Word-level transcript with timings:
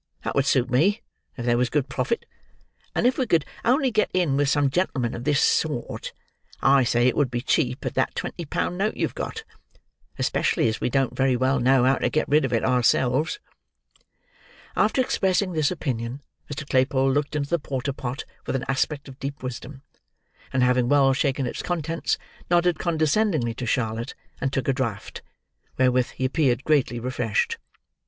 That 0.23 0.33
would 0.33 0.47
suit 0.47 0.71
me, 0.71 1.01
if 1.37 1.45
there 1.45 1.59
was 1.59 1.69
good 1.69 1.87
profit; 1.87 2.25
and 2.95 3.05
if 3.05 3.19
we 3.19 3.27
could 3.27 3.45
only 3.63 3.91
get 3.91 4.09
in 4.15 4.35
with 4.35 4.49
some 4.49 4.71
gentleman 4.71 5.13
of 5.13 5.25
this 5.25 5.39
sort, 5.39 6.11
I 6.59 6.83
say 6.83 7.05
it 7.07 7.15
would 7.15 7.29
be 7.29 7.41
cheap 7.41 7.85
at 7.85 7.93
that 7.93 8.15
twenty 8.15 8.45
pound 8.45 8.79
note 8.79 8.97
you've 8.97 9.13
got,—especially 9.13 10.67
as 10.67 10.81
we 10.81 10.89
don't 10.89 11.15
very 11.15 11.35
well 11.35 11.59
know 11.59 11.83
how 11.83 11.97
to 11.97 12.09
get 12.09 12.27
rid 12.27 12.45
of 12.45 12.51
it 12.51 12.65
ourselves." 12.65 13.39
After 14.75 15.01
expressing 15.01 15.51
this 15.53 15.69
opinion, 15.69 16.23
Mr. 16.51 16.67
Claypole 16.67 17.11
looked 17.11 17.35
into 17.35 17.51
the 17.51 17.59
porter 17.59 17.93
pot 17.93 18.25
with 18.47 18.55
an 18.55 18.65
aspect 18.67 19.07
of 19.07 19.19
deep 19.19 19.43
wisdom; 19.43 19.83
and 20.51 20.63
having 20.63 20.89
well 20.89 21.13
shaken 21.13 21.45
its 21.45 21.61
contents, 21.61 22.17
nodded 22.49 22.79
condescendingly 22.79 23.53
to 23.53 23.67
Charlotte, 23.67 24.15
and 24.41 24.51
took 24.51 24.67
a 24.67 24.73
draught, 24.73 25.21
wherewith 25.77 26.09
he 26.15 26.25
appeared 26.25 26.63
greatly 26.63 26.99
refreshed. 26.99 27.59